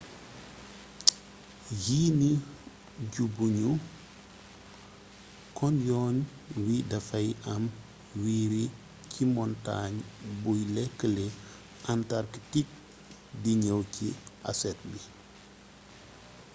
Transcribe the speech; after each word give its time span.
yii 1.85 2.09
nii 2.19 2.37
ju 3.11 3.23
bu 3.35 3.45
ñu 3.59 3.71
kon 5.57 5.73
yoon 5.87 6.15
wi 6.65 6.75
dafay 6.91 7.27
am 7.53 7.63
wiiri 8.23 8.63
ci 9.11 9.21
montaañ 9.35 9.93
buy 10.41 10.61
lëkkële 10.75 11.25
antarktik 11.93 12.67
di 13.41 13.51
ñëw 13.63 13.79
ci 13.93 14.07
asset 14.49 14.79
bi 14.91 14.99